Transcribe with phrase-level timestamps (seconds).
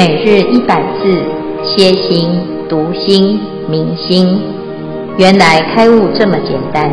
[0.00, 1.12] 每日一百字，
[1.62, 2.26] 歇心、
[2.70, 4.40] 读心、明心，
[5.18, 6.90] 原来开悟这么简单。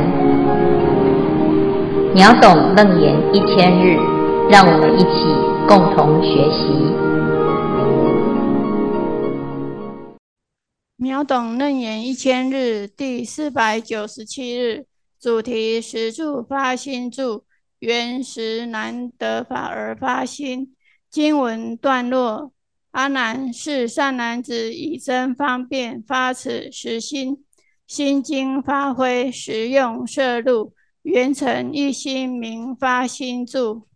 [2.13, 3.95] 秒懂楞严一千日，
[4.49, 5.23] 让我们一起
[5.69, 6.67] 共同学习。
[10.97, 14.83] 秒懂楞严一千日第四百九十七日，
[15.17, 17.45] 主题：十住发心住，
[17.79, 20.75] 缘实难得法而发心。
[21.09, 22.51] 经文段落。
[22.91, 27.43] 阿难，是善男子以真方便发此实心，
[27.85, 30.73] 心经发挥实用摄入，
[31.03, 33.87] 圆成一心明发心住。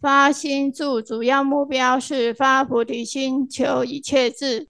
[0.00, 4.68] 发心住主要目标是发菩提心，求一切智。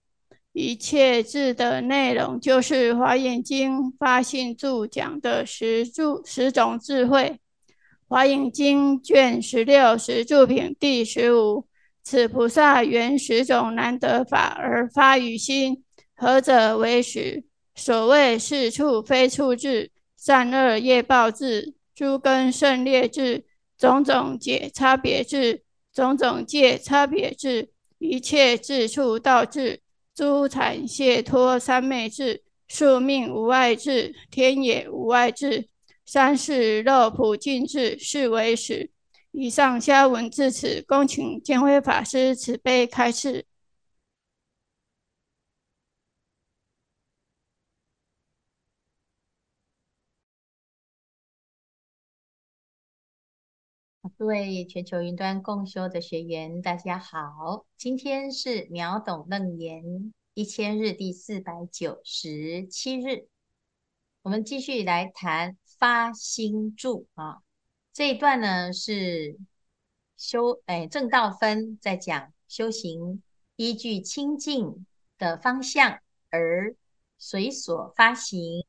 [0.53, 7.37] 一切智的内容就是《华严经》发心住讲的十住十种智慧，
[8.07, 11.67] 《华严经》卷十六十住品第十五。
[12.05, 15.83] 此菩萨缘十种难得法而发于心，
[16.15, 17.43] 何者为十？
[17.73, 23.43] 所谓是处非处智、善恶业报智、诸根胜劣智、
[23.75, 29.81] 种种解差别智、种种界差别智、一切智处道智、
[30.13, 35.67] 诸禅解脱三昧智、宿命无碍智、天眼无碍智、
[36.05, 38.91] 三世漏普净智，是为十。
[39.37, 43.45] 以上下文至此，恭请见辉法师慈悲开示。
[54.17, 63.27] 各位全球云端共修的学员，大家好，今天是秒懂楞严一千日第四百九十七日，
[64.21, 67.44] 我们继续来谈发心住啊。
[67.95, 69.39] 这一段呢是
[70.17, 73.23] 修哎正道分在讲修行
[73.55, 74.85] 依据清净
[75.17, 76.75] 的方向而
[77.17, 78.65] 随所发行，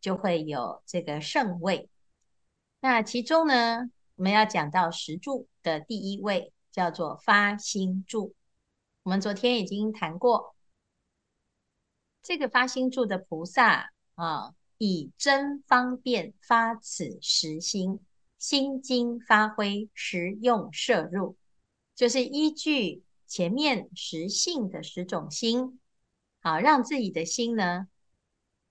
[0.00, 1.90] 就会有这个圣位。
[2.80, 8.34] 那其中呢，我们要讲到十住的第一位叫做发心住。
[9.02, 10.56] 我们昨天已经谈过，
[12.22, 18.00] 这个发心住的菩萨啊，以真方便发此实心。
[18.38, 21.36] 心经发挥实用摄入，
[21.94, 25.80] 就是依据前面实性的十种心，
[26.40, 27.88] 好让自己的心呢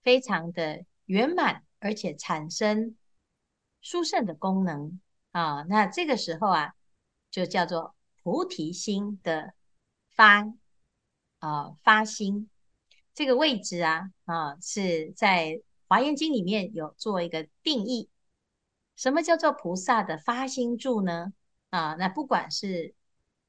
[0.03, 2.95] 非常的圆满，而且产生
[3.81, 5.63] 殊胜的功能啊。
[5.63, 6.73] 那这个时候啊，
[7.31, 9.53] 就叫做菩提心的
[10.11, 10.53] 发
[11.39, 12.49] 啊发心。
[13.13, 18.09] 这个位置啊啊是在华严经里面有做一个定义。
[18.95, 21.33] 什么叫做菩萨的发心住呢？
[21.69, 22.93] 啊，那不管是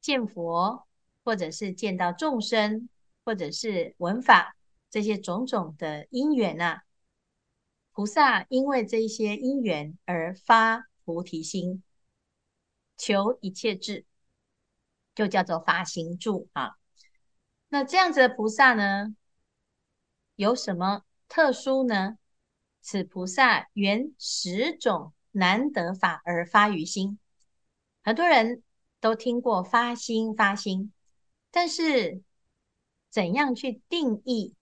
[0.01, 0.87] 见佛，
[1.25, 2.89] 或者是见到众生，
[3.25, 4.57] 或者是闻法，
[4.91, 6.83] 这些种种的因缘啊，
[7.93, 11.83] 菩萨因为这些因缘而发菩提心，
[12.97, 14.05] 求一切智，
[15.15, 16.77] 就叫做发心住啊。
[17.69, 19.15] 那这样子的菩萨呢，
[20.35, 22.19] 有什么特殊呢？
[22.81, 25.13] 此菩萨原十种。
[25.37, 27.19] 难得法而发于心，
[28.03, 28.63] 很多人
[29.01, 30.95] 都听过发心发心，
[31.51, 32.23] 但是
[33.11, 34.55] 怎样去定义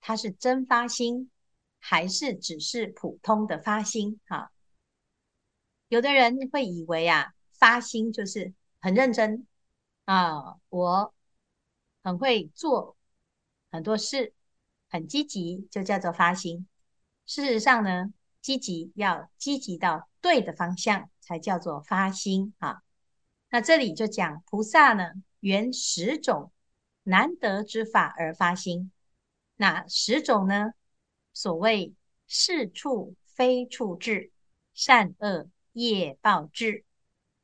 [0.00, 1.30] 它是真发心，
[1.78, 4.20] 还是只是普通的发心？
[4.26, 4.50] 哈，
[5.86, 9.46] 有的人会以为啊，发心就是很认真
[10.06, 11.14] 啊，我
[12.02, 12.96] 很会做
[13.70, 14.34] 很多事，
[14.88, 16.66] 很积极，就叫做发心。
[17.26, 22.82] 事实上呢，积极要积极到对的方向，才叫做发心啊。
[23.48, 26.50] 那这里就讲菩萨呢，缘十种
[27.04, 28.90] 难得之法而发心。
[29.54, 30.72] 那十种呢？
[31.32, 31.94] 所谓
[32.26, 34.32] 是处非处智、
[34.74, 36.84] 善恶业报智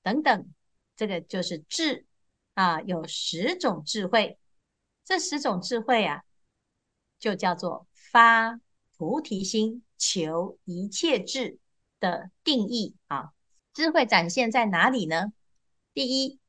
[0.03, 0.53] 等等，
[0.97, 2.05] 这个就是智
[2.55, 4.41] 啊，有十种智慧。
[5.05, 6.25] 这十种智慧啊，
[7.21, 8.61] 就叫做发
[8.97, 9.85] 菩提心。
[9.99, 11.61] 求一切智
[12.03, 13.33] 的定义啊，
[13.73, 15.33] 智慧展现在哪里呢？
[15.95, 16.41] 第一，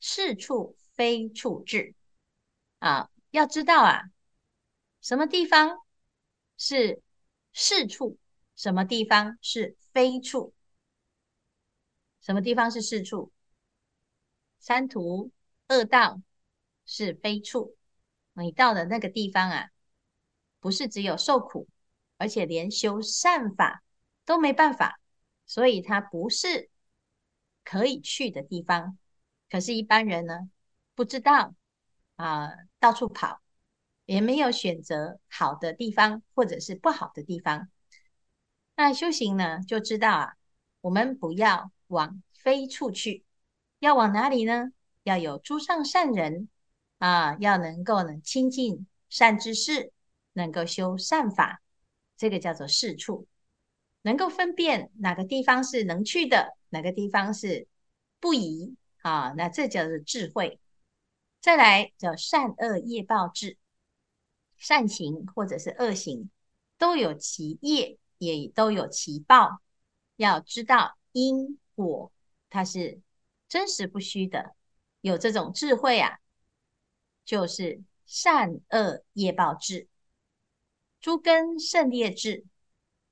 [0.00, 1.94] 是处非处智
[2.78, 4.04] 啊，要知道啊，
[5.02, 5.78] 什么地方
[6.56, 7.02] 是
[7.52, 8.18] 是处，
[8.56, 10.54] 什么地方是非处，
[12.22, 13.30] 什么地方是是处？
[14.58, 15.30] 三途
[15.68, 16.22] 恶道
[16.86, 17.76] 是非处，
[18.32, 19.68] 你到的那个地方啊，
[20.58, 21.68] 不是只有受苦。
[22.18, 23.84] 而且连修善法
[24.26, 25.00] 都没办法，
[25.46, 26.68] 所以它不是
[27.64, 28.98] 可以去的地方。
[29.48, 30.50] 可是，一般人呢，
[30.94, 31.54] 不知道
[32.16, 33.40] 啊到处跑，
[34.04, 37.68] 也没有选择好的地方或者是不好的地方。
[38.74, 40.34] 那修行呢，就知道啊，
[40.82, 43.24] 我们不要往非处去，
[43.78, 44.72] 要往哪里呢？
[45.04, 46.48] 要有诸上善人
[46.98, 49.92] 啊，要能够呢亲近善知识，
[50.32, 51.62] 能够修善法，
[52.16, 53.28] 这个叫做是处，
[54.06, 57.66] 能够分辨哪个地方是能去的，哪个地方是
[58.20, 60.60] 不宜啊，那这叫做智慧。
[61.40, 63.58] 再来叫善恶业报智，
[64.56, 66.30] 善行或者是恶行
[66.78, 69.60] 都有其业，也都有其报，
[70.14, 72.12] 要知道因果，
[72.48, 73.00] 它是
[73.48, 74.54] 真实不虚的。
[75.00, 76.20] 有这种智慧啊，
[77.24, 79.88] 就是善恶业报智，
[81.00, 82.44] 诸根胜劣智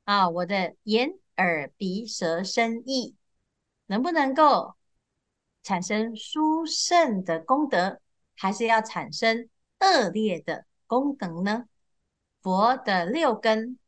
[0.04, 0.28] 啊！
[0.28, 3.16] 我的眼耳鼻舌身意，
[3.86, 4.76] 能不能够
[5.62, 8.00] 产生殊胜的功德，
[8.36, 9.48] 还是要产生
[9.80, 11.64] 恶劣的功能呢？
[12.42, 13.78] 佛的六根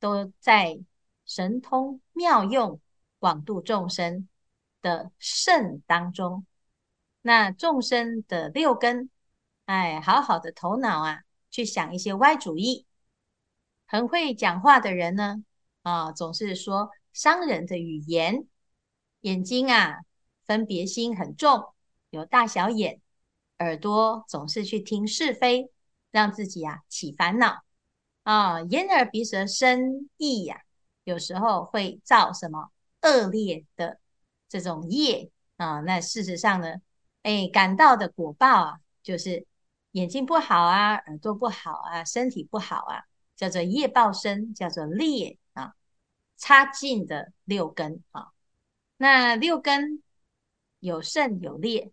[0.00, 0.80] 都在
[1.24, 2.80] 神通妙用、
[3.20, 4.28] 广度众生
[4.80, 6.44] 的胜当中。
[7.20, 9.08] 那众生的六根，
[9.66, 11.22] 哎，好好的头脑啊，
[11.52, 12.84] 去想一些歪主意。
[13.86, 15.44] 很会讲话的人呢，
[15.82, 18.46] 啊，总是说伤人的语言。
[19.20, 19.98] 眼睛啊，
[20.44, 21.74] 分别心很重，
[22.10, 23.00] 有大小眼。
[23.58, 25.70] 耳朵总是去听是非，
[26.10, 27.62] 让自己啊起烦恼。
[28.24, 30.62] 啊，眼耳鼻舌身意呀，
[31.04, 34.00] 有时候会造什么恶劣的
[34.48, 35.80] 这种业啊。
[35.80, 36.76] 那事实上呢？
[37.22, 39.46] 哎，感到的果报啊，就是
[39.92, 43.04] 眼睛不好啊，耳朵不好啊，身体不好啊，
[43.36, 45.38] 叫做业报身，叫做劣
[46.42, 48.32] 啊，差劲的六根啊。
[48.96, 50.02] 那六根
[50.80, 51.92] 有胜有劣，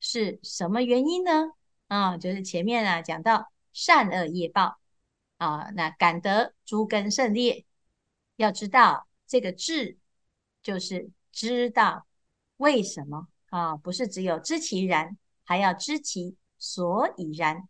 [0.00, 1.52] 是什么原因呢？
[1.86, 4.78] 啊，就是前面啊讲到善恶业报
[5.36, 7.64] 啊，那感得诸根胜劣，
[8.36, 9.96] 要知道这个智，
[10.62, 12.06] 就是知道
[12.56, 13.28] 为什么。
[13.50, 17.68] 啊，不是只有知其然，还要知其所以然。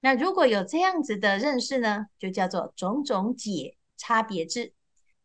[0.00, 4.74] 那如果有这样子的认识呢，就叫做种种解差别智。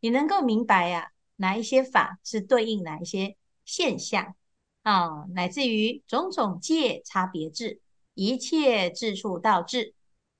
[0.02, 4.34] 你能够明白呀、啊，哪一些法是对应哪一些现象
[4.82, 7.80] 啊，乃至于种种界差别智，
[8.14, 9.94] 一切智处道智，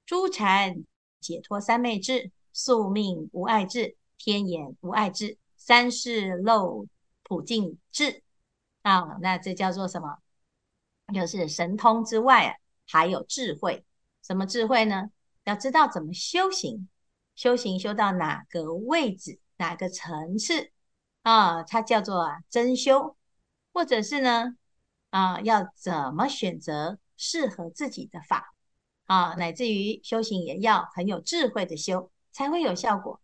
[0.04, 0.82] 诸禅
[1.20, 6.84] 解脱三昧智，宿命无碍智，天眼无碍智，三世漏
[7.22, 8.24] 普净智。
[8.82, 10.18] 啊，那这叫做什么？
[11.14, 12.56] 就是神通之外啊，
[12.88, 13.84] 还有智慧。
[14.24, 15.12] 什么智慧呢？
[15.44, 16.88] 要知道怎么修行，
[17.36, 20.70] 修行修到哪个位置、哪个层次
[21.22, 21.62] 啊？
[21.62, 23.16] 它叫做啊真修，
[23.72, 24.56] 或者是呢
[25.10, 28.54] 啊，要怎么选择适合自己的法
[29.06, 29.34] 啊？
[29.34, 33.20] 乃至于修行也要很有智慧的修，才会有效果。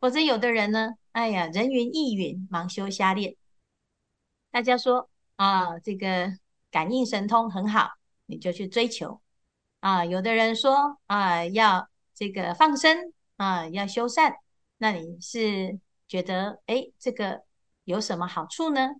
[0.00, 3.36] 否则有的人呢，哎呀，人云亦云，盲修瞎练。
[4.50, 6.32] 大家说啊，这个
[6.70, 7.92] 感应神通很好，
[8.26, 9.20] 你就去追求
[9.80, 10.04] 啊。
[10.04, 14.36] 有的人说啊，要这个放生啊，要修善，
[14.78, 15.78] 那你是
[16.08, 17.42] 觉得哎，这个
[17.84, 18.90] 有什么好处呢？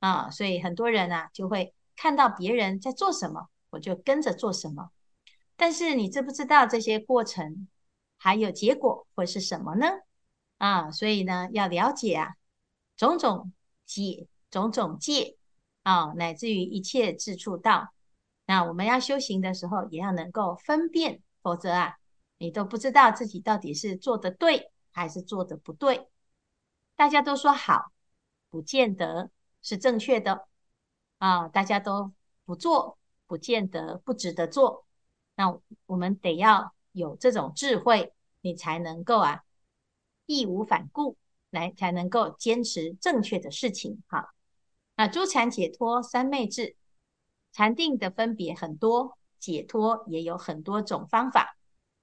[0.00, 4.90] 啊，所以很多人啊就会看到别人在做什么，我就跟着做什么。
[5.56, 7.68] 但是你知不知道这些过程
[8.16, 9.86] 还有结果会是什么呢？
[10.58, 12.34] 啊，所以呢要了解啊，
[12.96, 13.52] 种种
[13.84, 14.26] 解。
[14.50, 15.36] 种种界
[15.82, 17.92] 啊，乃至于一切智处道，
[18.46, 21.96] 那我们要修行的时候，也要能够分辨，否则啊，
[22.38, 26.08] 你都不知道自己到底是做的对还是做的不对。
[26.96, 27.92] 大家都说好，
[28.48, 30.48] 不见得是正确的
[31.18, 32.12] 啊，大家都
[32.46, 32.96] 不做，
[33.26, 34.86] 不见得不值得做。
[35.34, 39.42] 那我们得要有这种智慧，你才能够啊，
[40.26, 41.16] 义无反顾，
[41.50, 44.32] 来才能够坚持正确的事情哈。
[44.96, 46.76] 那诸禅解脱三昧智，
[47.52, 51.56] 禅定的分别很多，解脱也有很多种方法。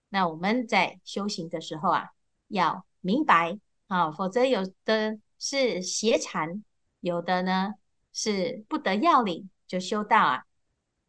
[0.10, 2.12] 那我们在修行的时候啊，
[2.52, 6.64] 要明白啊，否则有的是邪禅，
[7.00, 7.74] 有的呢
[8.14, 10.46] 是不得要领就修道啊，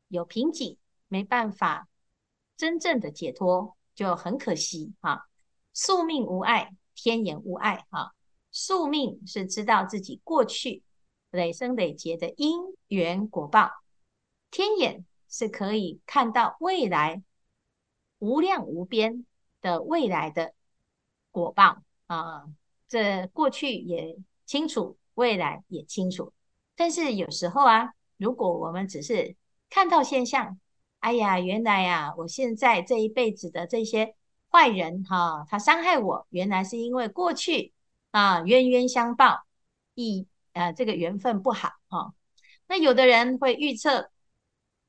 [0.08, 1.88] 有瓶颈，没办法
[2.56, 5.26] 真正的解脱，就很可惜啊。
[5.72, 8.12] 宿命无碍，天眼无碍啊。
[8.50, 10.82] 宿命是知道自己过去。
[11.30, 13.70] 累生累劫的因缘果报，
[14.50, 17.22] 天眼是可以看到未来
[18.18, 19.24] 无量无边
[19.62, 20.52] 的未来的
[21.32, 22.44] 果报啊，
[22.88, 26.32] 这过去也清楚，未来也清楚。
[26.76, 29.34] 但是有时候啊，如果我们只是
[29.68, 30.60] 看到现象，
[31.00, 34.14] 哎呀，原来呀，我现在这一辈子的这些
[34.50, 37.72] 坏人哈，他伤害我，原来是因为过去
[38.12, 39.44] 啊冤冤相报，
[39.94, 42.14] 一呃这个缘分不好哈。
[42.68, 44.10] 那有的人会预测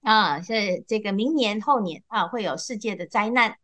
[0.01, 3.57] 啊，是这个明年后年啊会有世界的灾难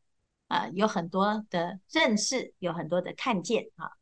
[0.49, 3.93] 啊，有很多的认识，有很多的看见啊。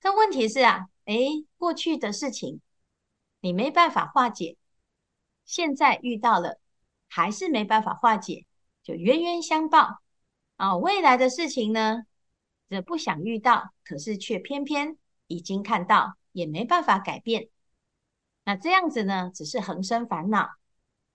[0.00, 1.16] 但问题是啊，哎，
[1.58, 2.60] 过去的事情
[3.40, 4.56] 你没办法化解，
[5.44, 6.60] 现在遇到了。
[7.06, 8.44] 还是没办法化解，
[8.82, 10.00] 就冤冤相报
[10.56, 10.76] 啊！
[10.76, 12.06] 未来的事情呢，
[12.68, 17.50] 这不想遇到，可是却偏偏已经看到，也没办法改变。
[18.42, 20.50] 那这样子呢，只是横生烦恼。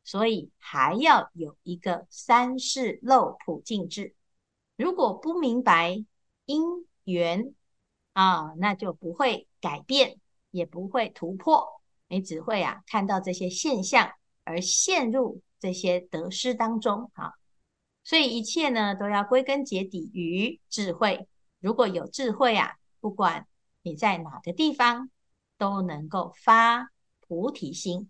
[0.05, 4.15] 所以还要有一个三世漏卜净智。
[4.79, 6.05] 如果不明白
[6.45, 6.63] 因
[7.03, 7.53] 缘
[8.13, 10.17] 啊，那就不会改变，
[10.51, 14.13] 也不会突破，你只会啊看到这些现象
[14.45, 15.41] 而陷入。
[15.61, 17.33] 这些得失当中，啊，
[18.05, 21.27] 所以一切呢都要归根结底于智慧。
[21.59, 23.45] 如果有智慧啊，不管
[23.81, 25.09] 你在哪个地方，
[25.57, 28.09] 都能够发菩提心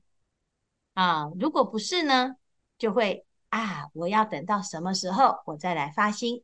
[0.93, 1.31] 啊。
[1.39, 2.35] 如果不是呢，
[2.77, 6.43] 就会啊，我要等到什么时候我再来发心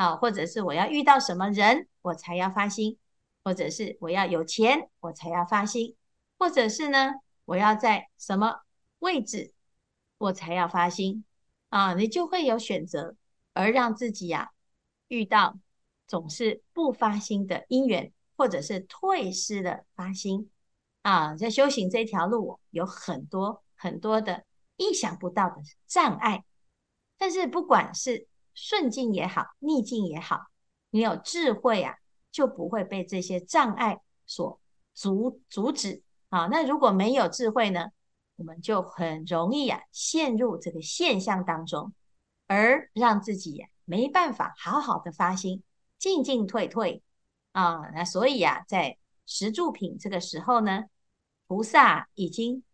[0.00, 2.98] 啊，或者是我要遇到什么人我才要发心，
[3.44, 5.96] 或者是我要有钱我才要发心，
[6.38, 7.12] 或者是呢，
[7.44, 8.60] 我要在什么
[9.00, 9.52] 位置。
[10.18, 11.24] 我才要发心。
[11.70, 13.16] 啊，你就会有选择，
[13.54, 14.52] 而让自己呀、啊、
[15.08, 15.58] 遇到
[16.06, 20.50] 总是不发心的因缘，或者是退失的发心。
[21.00, 24.44] 啊，在修行这条路有很多很多的
[24.76, 26.44] 意想不到的障碍，
[27.16, 30.46] 但是不管是顺境也好，逆境也好，
[30.90, 31.96] 你有智慧啊，
[32.30, 34.60] 就不会被这些障碍所
[34.94, 36.46] 阻阻止啊。
[36.46, 37.86] 那如果没有智慧呢？
[38.36, 41.92] 我们就很容易啊陷入这个现象当中，
[42.46, 45.62] 而让自己呀、没办法好好的发心，
[45.98, 47.02] 进进退退
[47.52, 47.90] 啊。
[47.94, 50.84] 那所以啊，在十住品这个时候呢，
[51.48, 52.64] 菩萨已经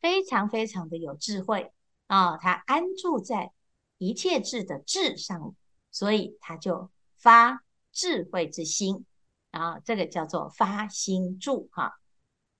[0.00, 1.70] 非常非常的有智慧
[2.06, 3.52] 啊，他安住在
[3.98, 5.54] 一切智的智上，
[5.90, 7.62] 所以他就发
[7.92, 9.04] 智慧之心
[9.50, 11.98] 啊，这个叫做发心住哈。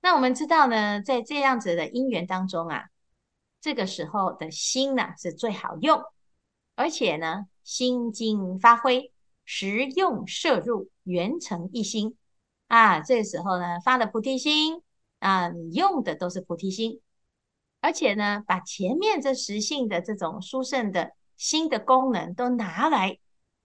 [0.01, 2.85] 那我们知道呢，在这样子的因缘当中啊，
[3.61, 6.03] 这个时候的心呢是最好用，
[6.75, 9.13] 而且呢，心经发挥，
[9.45, 12.17] 实用摄入，圆成一心
[12.69, 13.01] 啊。
[13.01, 14.83] 这时候呢，发了菩提心
[15.19, 17.01] 啊，你用的都是菩提心，
[17.81, 23.19] 而且呢，把前面这十性的这种殊胜的新的功能都拿来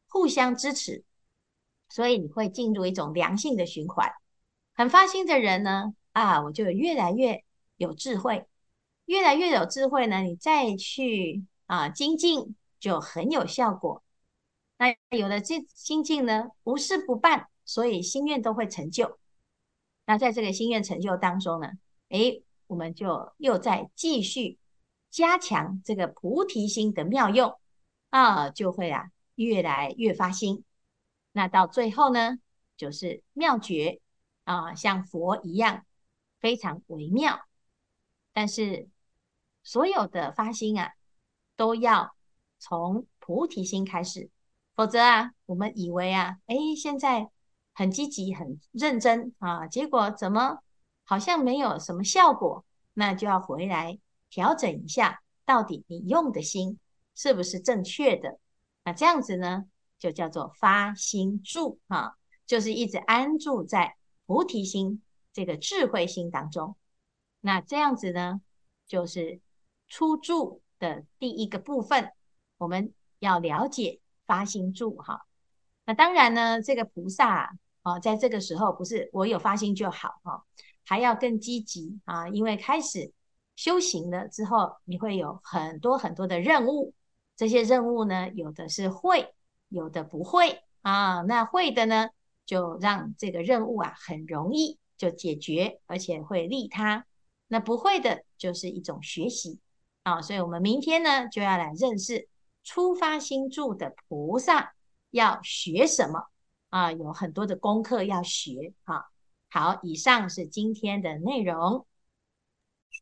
[0.07, 1.03] 互相支持，
[1.89, 4.11] 所以你会进入一种良性的循环。
[4.73, 5.93] 很发心的人呢。
[6.13, 7.41] 啊，我就越来越
[7.77, 8.45] 有智慧，
[9.05, 14.03] 越来越有智慧呢，你再去啊精进就很有效果。
[14.77, 19.17] 那有了这精进呢，无事不办，所以心愿都会成就。
[20.05, 21.71] 那在这个心愿成就当中呢，
[22.09, 24.57] 诶，我们就又在继续
[25.09, 27.57] 加强这个菩提心的妙用
[28.11, 30.63] 啊，就会啊越来越发心。
[31.31, 32.37] 那到最后呢，
[32.77, 33.99] 就是妙觉
[34.43, 35.83] 啊，像佛一样。
[36.39, 37.45] 非常微妙，
[38.33, 38.89] 但是
[39.61, 40.93] 所有的发心啊，
[41.55, 42.15] 都要
[42.57, 44.31] 从菩提心开始，
[44.73, 47.29] 否则啊，我们以为啊，哎，现在
[47.75, 50.63] 很积极、很认真啊，结果怎么
[51.03, 52.65] 好像没有什么效果？
[52.95, 53.99] 那就要回来
[54.31, 56.79] 调整一下，到底你用的心
[57.15, 58.39] 是不是正确的？
[58.83, 59.65] 那这样子呢，
[59.99, 62.15] 就叫做发心住啊，
[62.45, 65.01] 就是一直安住在菩提心。
[65.33, 66.75] 这个智慧心当中，
[67.39, 68.41] 那这样子呢，
[68.85, 69.39] 就是
[69.87, 72.11] 出住的第一个部分，
[72.57, 75.25] 我们要了解发心住哈。
[75.85, 80.43] 那当然呢，这个菩萨啊，在这个时候不是我有发心就好哈，
[80.83, 83.13] 还要更积极啊，因为开始
[83.55, 86.93] 修行了之后，你会有很多很多的任务，
[87.41, 89.33] 这些任务呢，有的是会，
[89.67, 91.23] 有的不会啊。
[91.23, 92.09] 那会的呢，
[92.45, 94.77] 就让这个任务啊很容易。
[94.95, 97.07] 就解决，而且会利他。
[97.47, 99.57] 那不会的，就是一种学习
[100.03, 100.21] 啊。
[100.21, 102.29] 所以，我们明天呢，就要来认识
[102.63, 104.75] 出发心住的菩萨
[105.09, 106.27] 要学什么
[106.69, 106.91] 啊？
[106.91, 109.05] 有很多的功课要学啊。
[109.49, 111.87] 好，以上是今天的内容。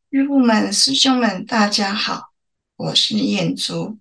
[0.10, 2.30] 师父们、师兄们，大家好，
[2.78, 3.98] 我是燕珠。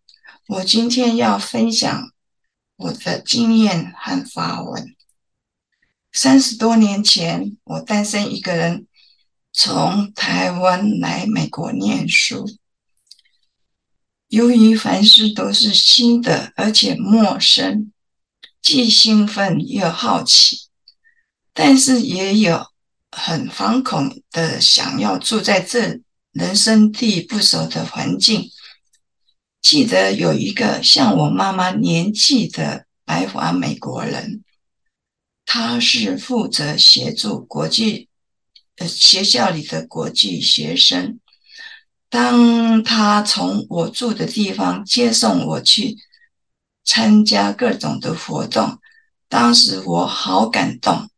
[0.46, 2.12] 我今天要分享
[2.76, 4.94] 我的经验和发文。
[6.12, 8.86] 三十多年前，我单身一个人
[9.52, 12.46] 从台湾来美国念书。
[14.28, 17.92] 由于凡事都是新的，而且陌生，
[18.60, 20.68] 既兴奋又好奇，
[21.52, 22.66] 但是也有
[23.10, 26.00] 很惶恐的想要住在这
[26.32, 28.50] 人生地不熟的环境。
[29.60, 34.42] 记得有一个像我妈妈年纪的白发美国人，
[35.44, 38.08] 他是负责协助国际
[38.76, 41.20] 呃学校里的国际学生。
[42.08, 45.98] 当他从我住的地方接送我去
[46.82, 48.78] 参加各种的活动，
[49.28, 51.10] 当时我好感动，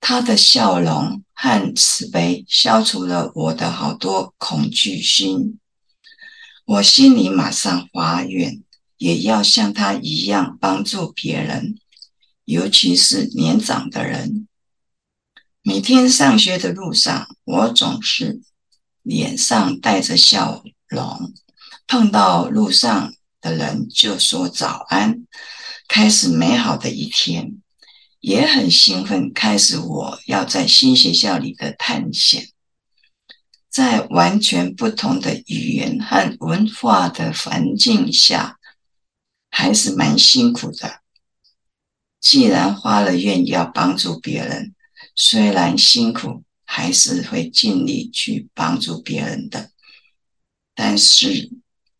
[0.00, 5.59] 他的笑容和慈悲消除了我的好多恐惧心。
[6.70, 8.62] 我心里马上发愿，
[8.96, 11.76] 也要像他一样帮助别人，
[12.44, 14.46] 尤其是年长的人。
[15.62, 18.40] 每天上学的路上，我总是。
[19.02, 21.32] 脸上带着笑容，
[21.88, 25.26] 碰到路上的人就说早安，
[25.88, 27.56] 开始美好的一天，
[28.20, 32.50] 也很兴奋，开始我要在新学校里的探险，
[33.70, 38.58] 在完全不同的语言和文化的环境下，
[39.50, 41.00] 还是蛮辛苦的。
[42.20, 44.74] 既然花了愿要帮助别人，
[45.14, 46.44] 虽然辛苦。
[46.72, 49.70] 还是会尽力去帮助别人的。
[50.72, 51.50] 但是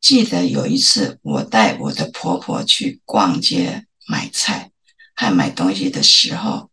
[0.00, 4.70] 记得有一次，我带我的婆婆去逛街买菜
[5.16, 6.70] 和买东西的时候，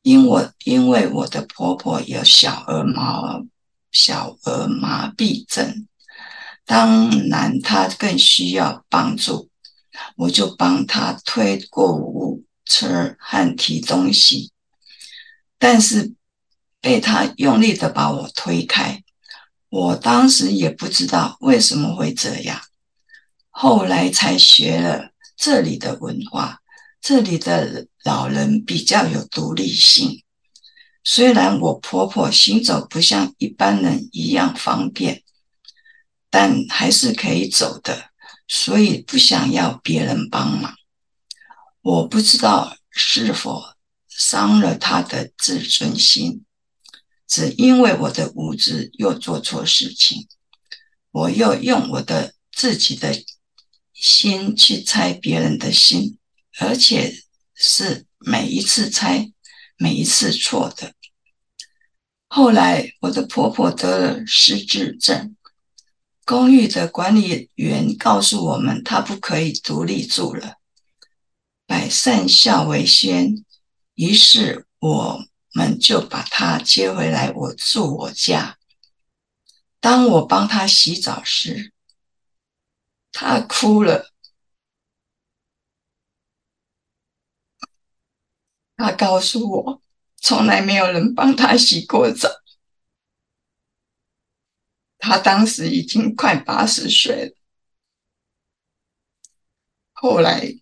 [0.00, 3.20] 因我因为我的婆婆有小儿麻
[3.90, 5.86] 小儿麻痹症，
[6.64, 9.50] 当然他更需要帮助，
[10.16, 14.52] 我就帮他推购物车和提东西，
[15.58, 16.14] 但是。
[16.80, 19.02] 被他用力的把我推开，
[19.68, 22.60] 我当时也不知道为什么会这样，
[23.50, 26.60] 后来才学了这里的文化，
[27.00, 30.22] 这里的老人比较有独立性。
[31.02, 35.22] 虽然我婆婆行走不像一般人一样方便，
[36.30, 38.10] 但还是可以走的，
[38.46, 40.74] 所以不想要别人帮忙。
[41.80, 43.62] 我不知道是否
[44.08, 46.44] 伤了她的自尊心。
[47.26, 50.26] 只因为我的无知，又做错事情，
[51.10, 53.22] 我又用我的自己的
[53.92, 56.18] 心去猜别人的心，
[56.58, 57.14] 而且
[57.54, 59.30] 是每一次猜，
[59.78, 60.92] 每一次错的。
[62.26, 65.34] 后来我的婆婆得了失智症，
[66.26, 70.56] 公寓的管理员告诉我们，她不可以独立住了，
[71.66, 73.44] 百善孝为先，
[73.94, 75.24] 于是我。
[75.54, 78.58] 们就把她接回来，我住我家。
[79.80, 81.72] 当我帮她洗澡时，
[83.10, 84.12] 她哭了。
[88.78, 89.82] 他告诉我，
[90.16, 92.28] 从来没有人帮他洗过澡。
[94.98, 97.36] 他当时已经快八十岁了。
[99.92, 100.60] 后来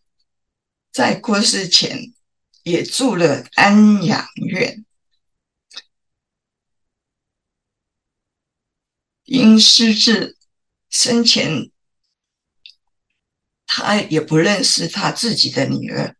[0.91, 2.15] 在过世前，
[2.63, 4.87] 也住了安养院。
[9.25, 10.39] 因失智，
[10.89, 11.71] 生前
[13.67, 16.17] 他也不认识他自己的女儿，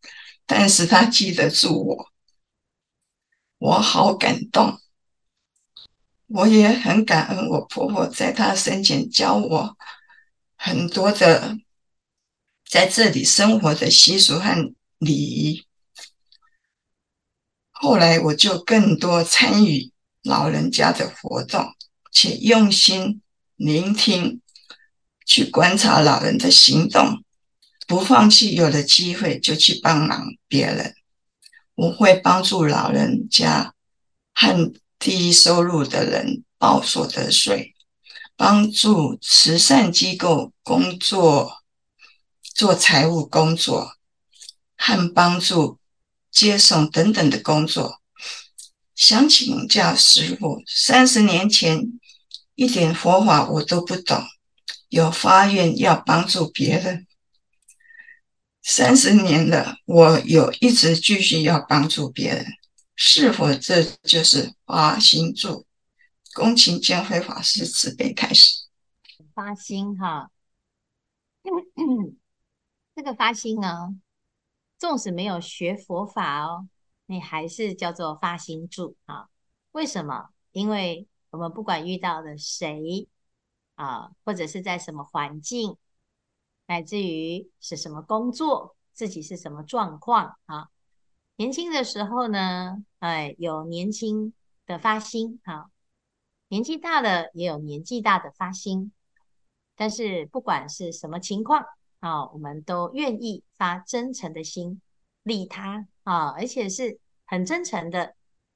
[0.47, 2.09] 但是他记得住我，
[3.59, 4.81] 我好感动。
[6.29, 9.77] 我也很感恩我婆婆在她生前教我
[10.57, 11.57] 很多的
[12.69, 15.65] 在这里生活的习俗和礼仪。
[17.71, 21.75] 后来我就更多参与老人家的活动。
[22.13, 23.21] 且用心
[23.57, 24.41] 聆听，
[25.27, 27.23] 去观察老人的行动，
[27.87, 30.95] 不放弃，有了机会就去帮忙别人。
[31.75, 33.75] 我会帮助老人家
[34.35, 37.75] 和低收入的人报所得税，
[38.37, 41.63] 帮助慈善机构工作，
[42.43, 43.93] 做财务工作，
[44.77, 45.79] 和帮助
[46.31, 48.01] 接送等等的工作。
[48.95, 52.01] 想请教师父，三十年前。
[52.59, 54.25] 一点佛法我都不懂，
[54.89, 57.07] 有发愿要帮助别人。
[58.69, 62.45] 三十年了，我有一直继续要帮助别人，
[62.97, 65.65] 是否这就是发心助？
[66.35, 68.67] 恭请见辉法师慈悲开示。
[69.33, 70.33] 发心哈，
[72.97, 73.97] 这个发心呢，
[74.79, 76.69] 纵使没有学佛法哦，
[77.07, 79.29] 你还是叫做发心助啊？
[79.71, 80.31] 为什么？
[80.51, 81.07] 因为。
[81.31, 83.09] 我们不管遇到的谁
[83.75, 85.77] 啊，或者是在什么环境，
[86.67, 90.69] 乃至于是什么工作，自己是什么状况啊？
[91.37, 94.33] 年轻的时候呢，哎，有年轻
[94.67, 95.71] 的发心啊；
[96.49, 98.93] 年纪大了也有年纪大的发心。
[99.77, 101.65] 但是不管是什么情况
[102.01, 104.81] 啊，我们都愿意发真诚的心
[105.23, 108.15] 利他啊，而且是很真诚的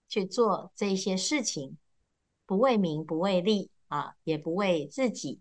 [0.09, 1.77] 去做这些事情，
[2.46, 5.40] 不为名，不为利啊，也不为自己。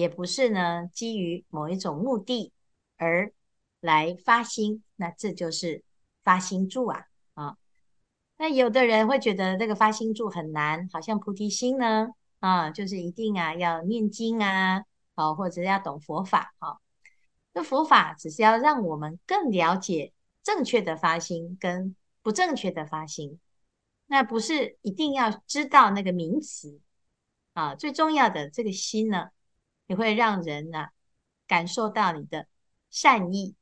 [0.00, 2.52] 也不是呢，基于某一种目的
[2.96, 3.30] 而
[3.80, 5.82] 来发心，那这就是
[6.24, 7.56] 发心助啊啊。
[8.38, 12.08] 那有的人会觉得这个发心助很难，好像菩提心呢
[12.38, 14.84] 啊，就是一定啊要念经啊，
[15.16, 16.78] 啊或者要懂佛法啊。
[17.52, 23.38] 那佛法只是要让我们更了解正确的发心跟不正确的发心，
[24.06, 26.80] 那不是一定要知道那个名词
[27.52, 27.74] 啊。
[27.74, 29.28] 最重要的这个心呢，
[29.90, 30.92] 你会让人呢、啊、
[31.48, 32.46] 感受到你的
[32.90, 33.56] 善意，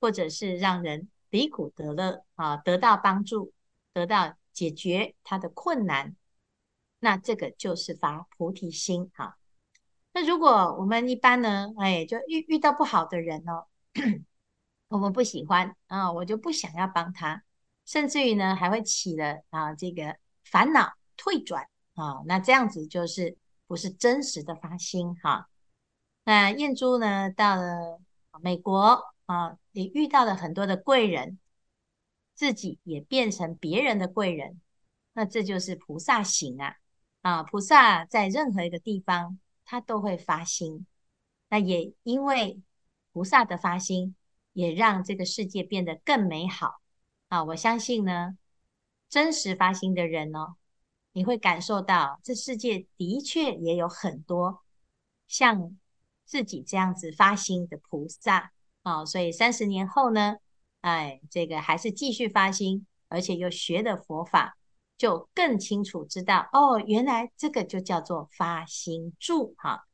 [0.00, 3.52] 或者是让人离苦得乐啊，得到帮助，
[3.92, 6.14] 得到解决他的困难，
[7.00, 9.36] 那这个就是发菩提心哈。
[10.12, 13.66] 那如果我们一般呢，哎，就遇遇到不好的人哦，
[14.86, 17.42] 我们不喜欢啊，我就不想要帮他，
[17.84, 23.36] 甚至于呢还会起了啊这个烦恼退转啊，那这样子就是。
[23.68, 25.48] 不是真实的发心哈。
[26.24, 28.00] 那燕珠呢，到了
[28.42, 31.38] 美国啊，也遇到了很多的贵人，
[32.34, 34.60] 自己也变成别人的贵人。
[35.12, 36.76] 那这就是菩萨行啊！
[37.22, 40.86] 啊，菩萨在任何一个地方，他都会发心。
[41.48, 42.60] 那也因为
[43.12, 44.14] 菩萨的发心，
[44.52, 46.80] 也让这个世界变得更美好
[47.28, 47.44] 啊！
[47.44, 48.36] 我相信呢，
[49.08, 50.56] 真实发心的人呢、哦。
[51.18, 54.62] 你会感受到，这世界的确也有很多
[55.26, 55.76] 像
[56.24, 58.52] 自己这样子发心的菩萨
[58.84, 60.36] 啊，所以三十年后呢，
[60.82, 64.56] 哎，这个还是继续发心，而且又学的佛法，
[64.96, 69.88] 就更清楚知道哦，原来这个就叫做发心助哈。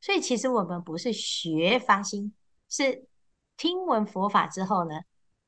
[0.00, 2.32] 所以其实我们不是学发心，
[2.68, 3.04] 是
[3.56, 5.00] 听闻佛法之后呢，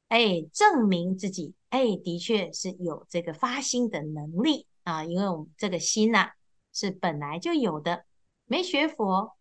[0.09, 4.67] 哎，证明自己哎，的确是有这个发心的能力。
[4.83, 6.31] 啊，因为我们这个心呐、
[6.73, 8.05] 是本来就有的，
[8.47, 9.37] 没学佛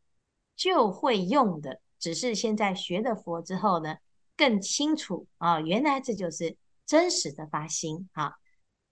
[0.55, 3.97] 就会用的，只是现在学了佛之后呢，
[4.35, 8.33] 更清楚啊，原来这就是真实的发心啊！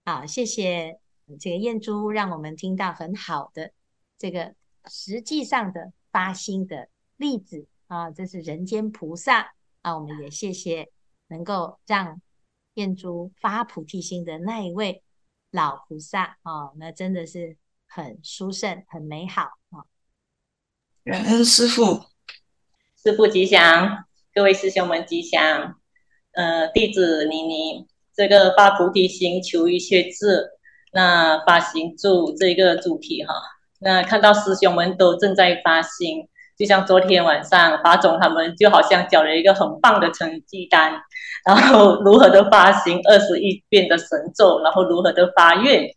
[0.04, 0.98] 好，谢谢
[1.38, 3.72] 这个燕珠，让我们听到很好的
[4.16, 4.54] 这个
[4.86, 10.90] 实际上的发心的例子啊，这是人间菩萨啊，我们也谢谢
[11.26, 12.22] 能够让
[12.74, 15.02] 燕珠发菩提心的那一位。
[15.50, 17.56] 老菩萨哦，那真的是
[17.86, 19.84] 很殊胜、很美好啊！
[21.04, 22.04] 感恩师父，
[23.02, 25.80] 师父吉祥，各位师兄们吉祥。
[26.32, 30.50] 呃，弟子妮妮，这个发菩提心求一切智，
[30.92, 33.34] 那发心助这个主题哈，
[33.80, 36.28] 那看到师兄们都正在发心。
[36.58, 41.00] 就像昨天晚上，法总他们就好像交了一个很棒的成绩单，
[41.46, 45.88] 然后 如何的发行二十一遍的神咒，然后如何的发愿。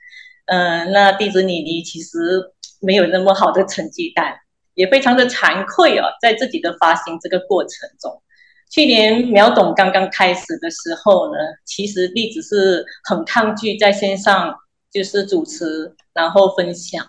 [0.45, 2.43] 嗯、呃，那弟子你你其实
[2.79, 4.35] 没有那么好的成绩单，
[4.75, 8.21] 也非常的惭愧哦，在自己的发行这个过程中，
[8.69, 14.53] 去年秒懂刚刚开始的时候呢，其实弟子是很抗拒在线上
[14.91, 17.03] 就是主持，然后分享。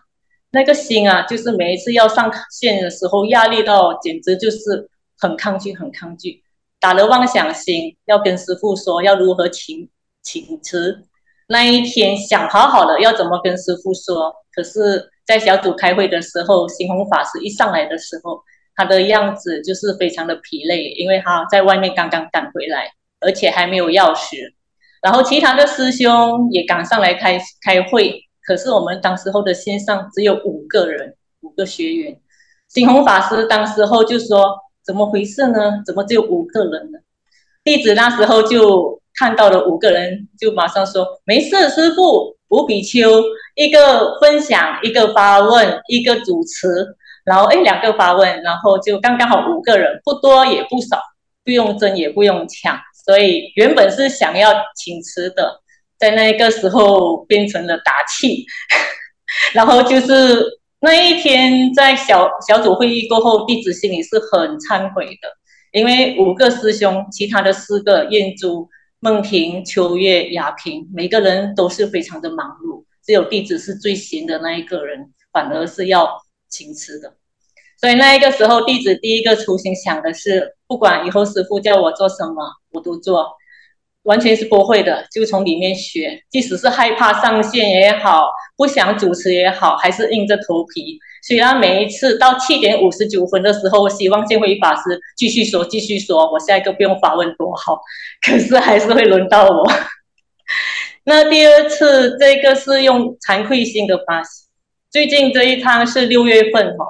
[0.53, 4.88] 那个心啊，就是每一次要上线的时候，压力到简直就是
[5.19, 6.43] 很抗拒，很抗拒，
[6.79, 9.88] 打了妄想心，要跟师傅说要如何请
[10.23, 11.07] 请辞。
[11.49, 18.43] 那一天想好好的要怎么跟师傅说，可是，在小组开会的时候，星宏法师一上来的时候，
[18.77, 24.37] 他的样子就是非常的疲累，因为他在外面刚刚赶回来，而且还没有钥匙，
[25.01, 28.23] 然后其他的师兄也赶上来开开会。
[28.45, 32.19] 可是我们当时候的线上只有五个人，五个学员。
[32.69, 35.83] 星宏法师当时候就说：“怎么回事呢？
[35.87, 36.99] 怎么只有五个人呢？”
[37.63, 43.23] 弟子那时候就看到了五个人，就马上说：“没事，师傅，五比丘，
[43.55, 51.01] 一个分享，一个发问，一个主持，然后哎两个发问，然后就刚刚好五个人，不多也不少，
[51.45, 52.77] 不用争也不用抢，
[53.07, 55.61] 所以原本是想要请辞的。”
[56.03, 58.45] 在那个时候变成了打气，
[59.55, 60.45] 然后就是
[60.81, 65.29] 那一天在小小组会议过后，弟子心里是很忏悔的，
[65.71, 77.15] 因为五个师兄，其他的四个燕珠、梦婷、秋月、雅萍，每个人都是非常的忙碌，只有弟子是最闲的那一个人，反而是要请辞的。
[77.81, 83.31] 所以那一个时候，弟子第一个初心想的是，不管以后师父叫我做什么，我都做，
[84.05, 86.21] 完全是不会的，就从里面学。
[86.31, 90.99] 即使是害怕上线也好，不想主持也好，还是硬着头皮。
[91.27, 97.81] 虽然每一次到七点五十九分的时候，我希望见辉法师继续说，继续说，我下一个不用发问多好，
[98.27, 99.71] 可是还是会轮到我。
[101.05, 104.47] 那第二次，这个是用惭愧心的发心。
[104.91, 106.85] 最近这一趟是六月份哈。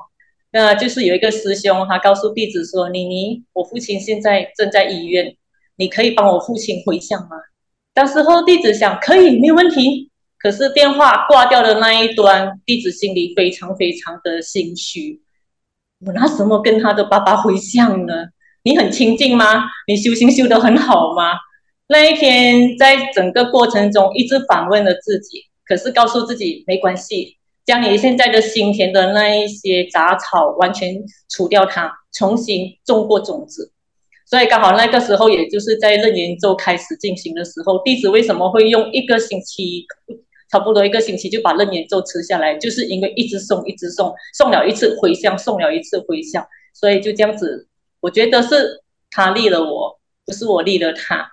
[0.54, 5.34] 那就是有一个师兄，他告诉弟子说：“妮妮，我父亲现在正在医院，
[5.82, 7.30] 你可以帮我父亲回向吗？”
[7.92, 10.08] 当时候弟子想可以，没有问题。
[10.38, 15.20] 可是电话挂掉的那一端，弟子心里非常非常的心虚。
[16.06, 18.12] 我拿什么跟他的爸爸回向呢？
[18.64, 19.64] 你很清净吗？
[19.86, 21.32] 你修行修得很好吗？
[21.88, 27.36] 那一天在整个过程中一直反问了自己，可是告诉自己没关系。
[27.64, 30.96] 将你现在的心田的那一些杂草完全
[31.28, 33.72] 除掉它，重新种过种子。
[34.32, 39.84] 所以刚好那个时候，也就是在楞严咒开始进行的时候，弟子为什么会用一个星期，
[40.50, 46.42] 差不多一个星期就把楞严咒吃下来，就是因为一直诵，一直诵，诵了一次回向，诵了一次回向，
[46.72, 47.68] 所以就这样子。
[48.00, 51.28] 我觉得是他利了我，不是我利了他。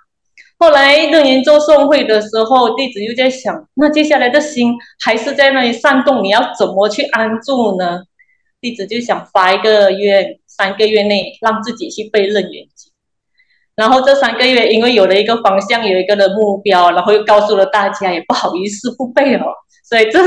[0.58, 8.02] 后来楞严咒诵会的时候，弟子又在想，那接下来的心还是在那里煽动，你要怎么去安住呢？
[8.60, 12.68] 弟子就想发一个愿，三个月内让自己去背楞严。
[13.80, 19.46] 然后这三个月，因为有了一个方向，有一个的目标，然后又告诉了大家，也不好意思不背了，
[19.90, 20.20] 所以这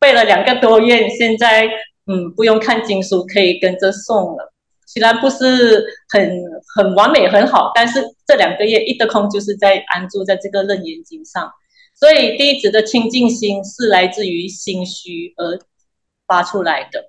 [0.00, 1.68] 背了两个多月，现在
[2.08, 4.52] 嗯不用看经书，可以跟着诵了。
[4.88, 6.42] 虽然不是很
[6.74, 11.48] 很完美很好，但是这两个月一得空就是在安住在这个楞严经上，
[11.94, 15.60] 所以弟子的清净心是来自于心虚而
[16.26, 17.04] 发出来的。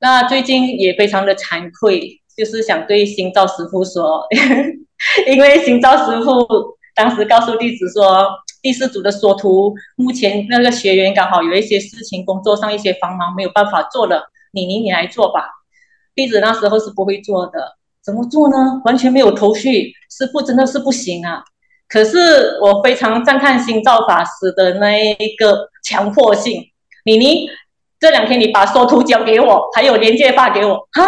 [0.00, 4.26] 那最近也非常的惭愧，就是想对心照师傅说，
[5.28, 6.30] 因为心照师傅
[6.94, 8.30] 当时告诉弟子说，
[8.62, 14.22] 第四组的说图目前那个学员刚好有一些事情，工作上一些繁忙没有办法做了，
[14.54, 15.44] 你你你来做吧。
[16.14, 18.80] 弟子那时候是不会做的，怎么做呢？
[18.86, 21.44] 完全没有头绪，师傅真的是不行啊！
[21.88, 26.62] 可是我非常赞叹心照法师的那一个强迫性。
[27.04, 27.48] 妮妮，
[28.00, 31.06] 这两天你把缩图交给我，还有连接发给我哈，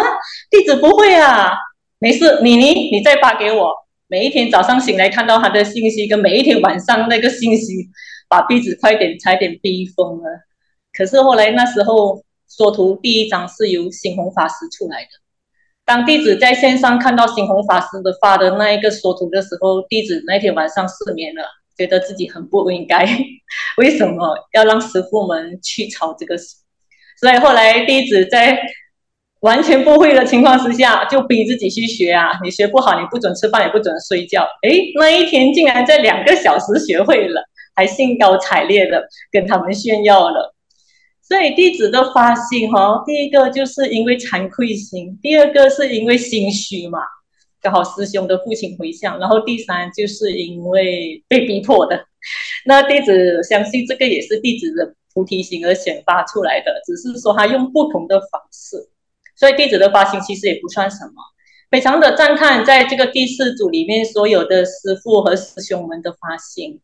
[0.49, 1.51] 弟子不会啊，
[1.99, 3.73] 没事，妮妮你再发给我。
[4.07, 7.89] 每一天早上醒来看到他的信息，跟每一天晚上那个信息，
[8.29, 10.23] 把弟子快点差点逼疯了。
[10.95, 12.23] 可是后来那时候。
[12.55, 15.09] 缩图第一张是由星红法师出来的。
[15.85, 21.41] 当弟子在线上看到星红法师的发的那一个缩图的时候，弟子那天晚上失眠了，
[21.75, 23.07] 觉得自己很不应该。
[23.77, 26.57] 为什么要让师傅们去操这个事？
[27.19, 28.59] 所以后来弟子在
[29.41, 32.31] 完全不会的情况之下，就逼自己去学啊！
[32.43, 34.43] 你学不好，你不准吃饭，也不准睡觉。
[34.61, 37.43] 哎，那一天竟然在两个小时学会了，
[37.75, 40.55] 还兴高采烈的跟他们炫耀了。
[41.21, 46.99] 所以弟子的发心哈，第一个就是因为惭愧心，第二个是因为心虚嘛，
[47.61, 52.05] 刚好师兄的父亲回向，然后第三就是因为被逼迫的。
[52.65, 58.89] 那弟子相信这个也是弟子的菩提心而显发出来的，只是说他用不同的方式。
[59.35, 61.13] 所以弟子的发心其实也不算什么，
[61.71, 66.79] 非常的赞叹在这个第四组里面所有的师父和师兄们的发心。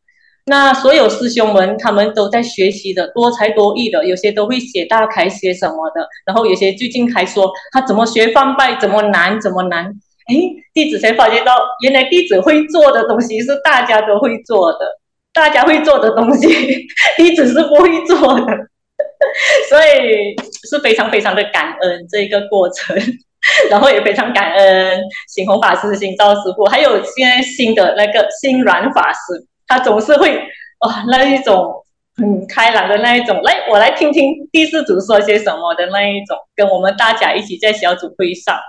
[0.46, 9.86] 那所有师兄们，他们都在学习的，多才多艺的，有些都会写大楷写什么的，然后有些最近还说他怎么学翻拜，怎么难，怎么难。
[10.26, 10.36] 哎，
[10.74, 14.99] 弟子才发觉到，原来弟子会做的东西是大家都会做的，
[15.34, 16.48] 大家会做的东西，
[17.18, 18.46] 弟子是不会做的，
[19.70, 20.36] 所以
[20.70, 22.96] 是非常非常的感恩这一个过程，
[23.70, 29.46] 然后也非常感恩星宏法师、心照师傅，还有现在新的那个心软法师。
[29.68, 30.36] 他总是会
[30.80, 31.72] 哇，那一种
[32.18, 38.60] 很开朗的那一种，来，我来听听第四组说些什么的那一种，跟我们大家一起在小组会上。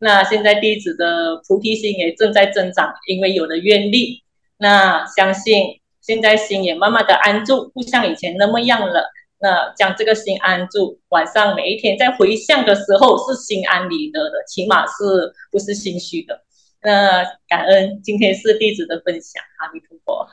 [0.00, 4.24] 那现在弟子的菩提心也正在增长，因为有了愿力。
[4.58, 9.12] 那相信现在心也慢慢的安住，不像以前那么样了。
[9.38, 16.46] 那将这个心安住，晚上每一天在回向的时候是心安理得的，起码是不是心虚的。
[16.80, 20.26] 那感恩今天是弟子的分享，阿弥陀佛。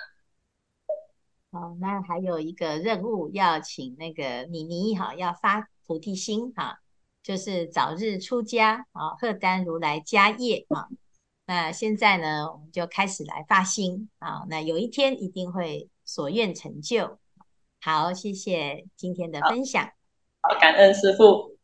[1.52, 6.80] 好，那还有一个任务，要请那个妮妮哈，要发菩提心哈，
[7.22, 10.88] 就是早日出家啊，荷担如来家业啊。
[11.48, 17.20] 那现在呢，我们就开始来发心啊，那有一天一定会所愿成就。
[17.80, 19.84] 好，谢谢今天的分享。
[20.42, 21.55] 好，感恩师父。